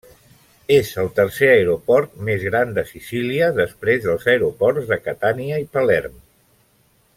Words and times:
És 0.75 0.87
el 1.01 1.09
tercer 1.19 1.49
aeroport 1.57 2.15
més 2.29 2.47
gran 2.47 2.73
de 2.79 2.85
Sicília, 2.93 3.51
després 3.61 4.01
dels 4.09 4.27
aeroports 4.35 4.91
de 4.95 5.01
Catània 5.09 5.61
i 5.67 5.69
Palerm. 5.79 6.19